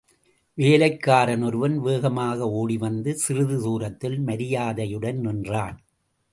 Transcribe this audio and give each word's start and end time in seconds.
வேலைக்காரன் 0.57 1.43
ஒருவன் 1.43 1.77
வேகமாக 1.79 2.49
ஓடி 2.51 2.77
வந்து 2.77 3.13
சிறிது 3.17 3.61
தூரத்தில் 3.61 4.19
மரியாதையுடன் 4.19 5.19
நின்றான். 5.19 5.79